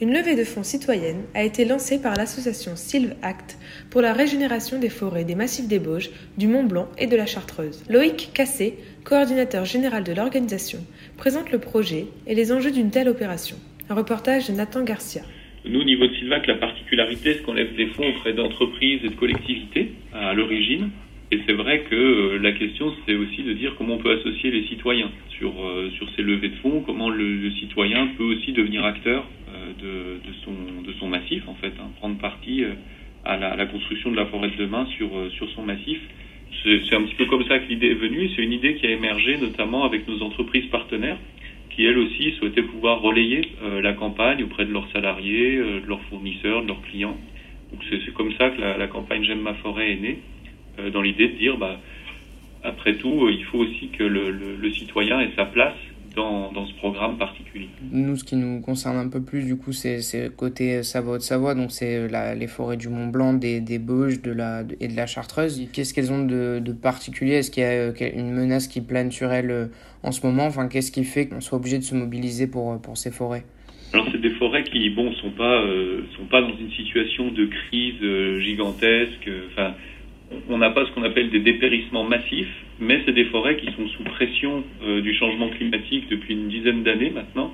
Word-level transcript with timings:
Une 0.00 0.12
levée 0.12 0.36
de 0.36 0.44
fonds 0.44 0.62
citoyenne 0.62 1.24
a 1.34 1.42
été 1.42 1.64
lancée 1.64 2.00
par 2.00 2.14
l'association 2.14 2.76
Sylve 2.76 3.16
Act 3.20 3.58
pour 3.90 4.00
la 4.00 4.12
régénération 4.12 4.78
des 4.78 4.90
forêts 4.90 5.24
des 5.24 5.34
massifs 5.34 5.66
des 5.66 5.80
Bauges, 5.80 6.10
du 6.36 6.46
Mont 6.46 6.62
Blanc 6.62 6.88
et 6.98 7.08
de 7.08 7.16
la 7.16 7.26
Chartreuse. 7.26 7.82
Loïc 7.90 8.30
Cassé, 8.32 8.76
coordinateur 9.02 9.64
général 9.64 10.04
de 10.04 10.12
l'organisation, 10.12 10.78
présente 11.16 11.50
le 11.50 11.58
projet 11.58 12.06
et 12.28 12.36
les 12.36 12.52
enjeux 12.52 12.70
d'une 12.70 12.92
telle 12.92 13.08
opération. 13.08 13.56
Un 13.90 13.96
reportage 13.96 14.46
de 14.46 14.52
Nathan 14.52 14.84
Garcia. 14.84 15.22
Nous, 15.64 15.80
au 15.80 15.84
niveau 15.84 16.06
de 16.06 16.14
Sylvac, 16.14 16.46
la 16.46 16.54
particularité, 16.54 17.34
c'est 17.34 17.42
qu'on 17.42 17.54
lève 17.54 17.74
des 17.74 17.86
fonds 17.88 18.08
auprès 18.08 18.34
d'entreprises 18.34 19.00
et 19.02 19.08
de 19.08 19.16
collectivités 19.16 19.94
à 20.14 20.32
l'origine. 20.32 20.90
Et 21.30 21.40
c'est 21.46 21.54
vrai 21.54 21.84
que 21.90 21.94
euh, 21.94 22.38
la 22.38 22.52
question, 22.52 22.94
c'est 23.04 23.14
aussi 23.14 23.42
de 23.42 23.52
dire 23.52 23.74
comment 23.76 23.94
on 23.94 23.98
peut 23.98 24.12
associer 24.12 24.50
les 24.50 24.66
citoyens 24.68 25.10
sur, 25.30 25.52
euh, 25.62 25.90
ces 26.16 26.22
levées 26.22 26.48
de 26.48 26.56
fonds, 26.56 26.82
comment 26.86 27.10
le, 27.10 27.50
citoyen 27.60 28.08
peut 28.16 28.24
aussi 28.24 28.52
devenir 28.52 28.84
acteur 28.84 29.26
de, 29.80 30.20
son, 30.44 30.82
de 30.82 30.92
son 30.94 31.08
massif, 31.08 31.46
en 31.48 31.54
fait, 31.54 31.72
hein, 31.80 31.90
prendre 31.98 32.18
partie 32.18 32.64
euh, 32.64 32.74
à 33.24 33.36
la, 33.36 33.66
construction 33.66 34.10
de 34.10 34.16
la 34.16 34.26
forêt 34.26 34.50
de 34.50 34.56
demain 34.56 34.86
sur, 34.96 35.16
euh, 35.16 35.30
sur 35.30 35.48
son 35.50 35.62
massif. 35.62 35.98
C'est 36.62 36.94
un 36.94 37.02
petit 37.02 37.14
peu 37.14 37.26
comme 37.26 37.44
ça 37.44 37.58
que 37.58 37.68
l'idée 37.68 37.88
est 37.88 37.94
venue. 37.94 38.30
C'est 38.34 38.42
une 38.42 38.52
idée 38.52 38.74
qui 38.76 38.86
a 38.86 38.90
émergé 38.90 39.36
notamment 39.36 39.84
avec 39.84 40.08
nos 40.08 40.22
entreprises 40.22 40.66
partenaires 40.66 41.18
qui, 41.70 41.84
elles 41.84 41.98
aussi, 41.98 42.32
souhaitaient 42.32 42.62
pouvoir 42.62 43.00
relayer 43.00 43.42
euh, 43.62 43.80
la 43.80 43.92
campagne 43.92 44.42
auprès 44.42 44.64
de 44.64 44.72
leurs 44.72 44.90
salariés, 44.92 45.56
de 45.56 45.86
leurs 45.86 46.02
fournisseurs, 46.02 46.62
de 46.62 46.68
leurs 46.68 46.82
clients. 46.82 47.16
Donc 47.70 47.82
c'est 47.90 48.14
comme 48.14 48.32
ça 48.32 48.50
que 48.50 48.60
la, 48.60 48.86
campagne 48.86 49.22
J'aime 49.24 49.42
ma 49.42 49.54
forêt 49.54 49.92
est 49.92 50.00
née, 50.00 50.18
dans 50.90 51.02
l'idée 51.02 51.28
de 51.28 51.36
dire, 51.36 51.58
bah, 51.58 51.78
après 52.64 52.94
tout, 52.94 53.28
il 53.28 53.44
faut 53.44 53.58
aussi 53.58 53.88
que 53.88 54.02
le 54.02 54.70
citoyen 54.72 55.20
ait 55.20 55.32
sa 55.36 55.44
place 55.44 55.76
dans, 56.18 56.52
dans, 56.52 56.66
ce 56.66 56.74
programme 56.74 57.16
particulier. 57.16 57.68
Nous, 57.90 58.16
ce 58.16 58.24
qui 58.24 58.36
nous 58.36 58.60
concerne 58.60 58.96
un 58.96 59.08
peu 59.08 59.22
plus, 59.22 59.44
du 59.44 59.56
coup, 59.56 59.72
c'est 59.72 60.00
côté 60.36 60.82
Savoie-de-Savoie, 60.82 61.54
donc 61.54 61.70
c'est 61.70 62.08
les 62.34 62.46
forêts 62.46 62.76
du 62.76 62.88
Mont 62.88 63.06
Blanc, 63.06 63.34
des, 63.34 63.60
des 63.60 63.78
Bauges 63.78 64.20
de 64.20 64.32
la, 64.32 64.64
de, 64.64 64.76
et 64.80 64.88
de 64.88 64.96
la 64.96 65.06
Chartreuse. 65.06 65.68
Qu'est-ce 65.72 65.94
qu'elles 65.94 66.12
ont 66.12 66.24
de, 66.24 66.60
de 66.62 66.72
particulier? 66.72 67.34
Est-ce 67.34 67.50
qu'il 67.50 67.62
y 67.62 67.66
a 67.66 68.14
une 68.14 68.32
menace 68.32 68.66
qui 68.68 68.80
plane 68.80 69.10
sur 69.10 69.32
elles 69.32 69.70
en 70.02 70.12
ce 70.12 70.26
moment? 70.26 70.46
Enfin, 70.46 70.68
qu'est-ce 70.68 70.92
qui 70.92 71.04
fait 71.04 71.26
qu'on 71.28 71.40
soit 71.40 71.58
obligé 71.58 71.78
de 71.78 71.84
se 71.84 71.94
mobiliser 71.94 72.46
pour, 72.46 72.80
pour 72.80 72.96
ces 72.96 73.10
forêts? 73.10 73.44
Alors 73.92 74.06
c'est 74.12 74.20
des 74.20 74.30
forêts 74.30 74.64
qui 74.64 74.90
bon 74.90 75.12
sont 75.14 75.30
pas 75.30 75.62
euh, 75.62 76.02
sont 76.16 76.26
pas 76.26 76.42
dans 76.42 76.56
une 76.58 76.70
situation 76.72 77.30
de 77.30 77.46
crise 77.46 78.02
euh, 78.02 78.38
gigantesque. 78.40 79.30
Enfin, 79.50 79.74
on 80.48 80.58
n'a 80.58 80.70
pas 80.70 80.84
ce 80.86 80.92
qu'on 80.92 81.02
appelle 81.02 81.30
des 81.30 81.40
dépérissements 81.40 82.04
massifs, 82.04 82.52
mais 82.80 83.00
c'est 83.04 83.12
des 83.12 83.24
forêts 83.26 83.56
qui 83.56 83.66
sont 83.72 83.88
sous 83.88 84.02
pression 84.04 84.64
euh, 84.82 85.00
du 85.00 85.14
changement 85.14 85.48
climatique 85.48 86.08
depuis 86.10 86.34
une 86.34 86.48
dizaine 86.48 86.82
d'années 86.82 87.10
maintenant, 87.10 87.52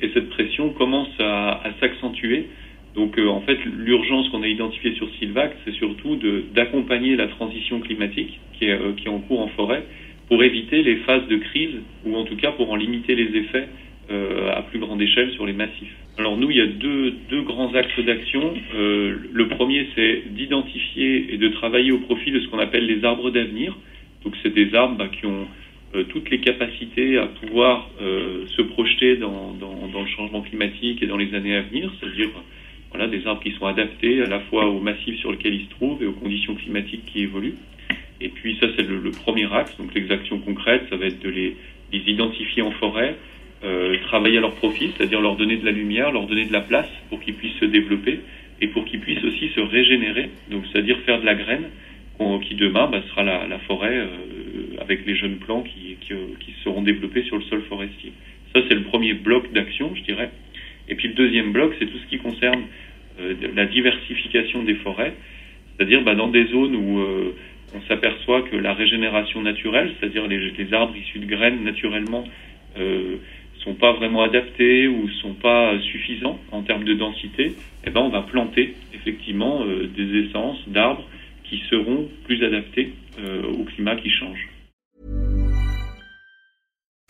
et 0.00 0.10
cette 0.12 0.28
pression 0.30 0.70
commence 0.70 1.08
à, 1.18 1.62
s'accentuer. 1.80 2.48
Donc 2.94 3.18
euh, 3.18 3.28
en 3.28 3.40
fait, 3.40 3.58
l'urgence 3.64 4.28
qu'on 4.30 4.42
a 4.42 4.48
identifiée 4.48 4.94
sur 4.94 5.08
Silvac, 5.18 5.56
c'est 5.64 5.74
surtout 5.74 6.18
d'accompagner 6.54 7.16
la 7.16 7.28
transition 7.28 7.80
climatique 7.80 8.40
qui 8.58 8.66
est, 8.66 8.72
euh, 8.72 8.92
qui 8.96 9.06
est 9.06 9.10
en 9.10 9.20
cours 9.20 9.40
en 9.40 9.48
forêt 9.48 9.84
pour 10.28 10.42
éviter 10.42 10.82
les 10.82 10.96
phases 10.96 11.26
de 11.28 11.36
crise, 11.36 11.76
ou 12.04 12.16
en 12.16 12.24
tout 12.24 12.36
cas 12.36 12.52
pour 12.52 12.70
en 12.70 12.76
limiter 12.76 13.14
les 13.14 13.38
effets 13.38 13.68
à 14.08 14.62
plus 14.62 14.78
grande 14.78 15.02
échelle 15.02 15.32
sur 15.32 15.46
les 15.46 15.52
massifs. 15.52 15.94
Alors 16.18 16.38
nous, 16.38 16.50
il 16.50 16.56
y 16.56 16.62
a 16.62 16.66
deux, 16.66 17.12
deux 17.28 17.42
grands 17.42 17.74
axes 17.74 18.00
d'action. 18.00 18.54
Euh, 18.74 19.16
le 19.32 19.48
premier, 19.48 19.86
c'est 19.94 20.22
d'identifier 20.30 21.34
et 21.34 21.36
de 21.36 21.48
travailler 21.48 21.92
au 21.92 21.98
profit 21.98 22.30
de 22.30 22.40
ce 22.40 22.48
qu'on 22.48 22.58
appelle 22.58 22.86
les 22.86 23.04
arbres 23.04 23.30
d'avenir. 23.30 23.76
Donc 24.24 24.34
c'est 24.42 24.54
des 24.54 24.74
arbres 24.74 24.96
bah, 24.96 25.08
qui 25.08 25.26
ont 25.26 25.46
euh, 25.94 26.04
toutes 26.04 26.30
les 26.30 26.40
capacités 26.40 27.18
à 27.18 27.26
pouvoir 27.26 27.90
euh, 28.00 28.46
se 28.46 28.62
projeter 28.62 29.16
dans, 29.16 29.52
dans, 29.52 29.88
dans, 29.88 30.00
le 30.00 30.08
changement 30.08 30.40
climatique 30.40 31.02
et 31.02 31.06
dans 31.06 31.18
les 31.18 31.34
années 31.34 31.54
à 31.54 31.60
venir, 31.60 31.92
c'est-à-dire 32.00 32.30
voilà, 32.90 33.08
des 33.08 33.26
arbres 33.26 33.42
qui 33.42 33.52
sont 33.52 33.66
adaptés 33.66 34.22
à 34.22 34.26
la 34.26 34.40
fois 34.40 34.66
au 34.66 34.80
massif 34.80 35.18
sur 35.18 35.30
lequel 35.30 35.54
ils 35.54 35.66
se 35.66 35.70
trouvent 35.70 36.02
et 36.02 36.06
aux 36.06 36.12
conditions 36.12 36.54
climatiques 36.54 37.04
qui 37.04 37.20
évoluent. 37.20 37.56
Et 38.22 38.30
puis 38.30 38.56
ça, 38.58 38.68
c'est 38.74 38.88
le, 38.88 39.00
le, 39.00 39.10
premier 39.10 39.52
axe. 39.52 39.76
Donc 39.76 39.94
les 39.94 40.10
actions 40.10 40.38
concrètes, 40.38 40.86
ça 40.88 40.96
va 40.96 41.04
être 41.04 41.20
de 41.20 41.28
les, 41.28 41.56
les 41.92 41.98
identifier 42.10 42.62
en 42.62 42.70
forêt, 42.70 43.16
euh, 43.64 43.96
travailler 44.06 44.38
à 44.38 44.40
leur 44.40 44.54
profit, 44.54 44.92
c'est-à-dire 44.96 45.20
leur 45.20 45.36
donner 45.36 45.56
de 45.56 45.64
la 45.64 45.72
lumière, 45.72 46.12
leur 46.12 46.26
donner 46.26 46.44
de 46.44 46.52
la 46.52 46.60
place 46.60 46.88
pour 47.08 47.20
qu'ils 47.20 47.34
puissent 47.34 47.58
se 47.58 47.64
développer 47.64 48.20
et 48.60 48.68
pour 48.68 48.84
qu'ils 48.84 49.00
puissent 49.00 49.24
aussi 49.24 49.48
se 49.48 49.60
régénérer, 49.60 50.30
donc 50.50 50.64
c'est-à-dire 50.70 50.98
faire 51.00 51.20
de 51.20 51.26
la 51.26 51.34
graine 51.34 51.64
qui 52.42 52.54
demain 52.54 52.88
bah, 52.90 53.02
sera 53.10 53.22
la, 53.22 53.58
forêt 53.66 53.96
euh, 53.96 54.80
avec 54.80 55.06
les 55.06 55.14
jeunes 55.16 55.36
plants 55.36 55.62
qui, 55.62 55.96
qui, 56.00 56.54
seront 56.64 56.82
développés 56.82 57.22
sur 57.24 57.36
le 57.36 57.42
sol 57.42 57.62
forestier. 57.68 58.12
Ça 58.54 58.62
c'est 58.68 58.74
le 58.74 58.82
premier 58.82 59.12
bloc 59.12 59.52
d'action, 59.52 59.94
je 59.94 60.02
dirais. 60.02 60.30
Et 60.88 60.94
puis 60.94 61.08
le 61.08 61.14
deuxième 61.14 61.52
bloc, 61.52 61.74
c'est 61.78 61.86
tout 61.86 61.98
ce 61.98 62.06
qui 62.06 62.18
concerne 62.18 62.62
euh, 63.20 63.34
la 63.54 63.66
diversification 63.66 64.62
des 64.62 64.74
forêts, 64.76 65.12
c'est-à-dire 65.76 66.02
bah, 66.02 66.14
dans 66.14 66.28
des 66.28 66.46
zones 66.46 66.74
où 66.74 67.00
euh, 67.00 67.34
on 67.74 67.80
s'aperçoit 67.88 68.42
que 68.42 68.56
la 68.56 68.72
régénération 68.72 69.42
naturelle, 69.42 69.92
c'est-à-dire 69.98 70.26
les, 70.26 70.72
arbres 70.72 70.96
issus 70.96 71.18
de 71.18 71.26
graines 71.26 71.64
naturellement 71.64 72.24
euh, 72.78 73.16
sont 73.66 73.74
pas 73.74 73.92
vraiment 73.92 74.22
adaptés 74.22 74.86
ou 74.86 75.08
sont 75.20 75.34
pas 75.34 75.78
suffisants 75.80 76.38
en 76.52 76.62
termes 76.62 76.84
de 76.84 76.94
densité, 76.94 77.52
eh 77.84 77.90
ben 77.90 78.00
on 78.00 78.10
va 78.10 78.22
planter 78.22 78.74
effectivement 78.94 79.64
euh, 79.64 79.88
des 79.88 80.20
essences 80.20 80.68
d'arbres 80.68 81.04
qui 81.44 81.62
seront 81.68 82.08
plus 82.24 82.42
adaptés 82.44 82.92
euh, 83.18 83.42
au 83.42 83.64
climat 83.64 83.96
qui 83.96 84.10
change. 84.10 84.48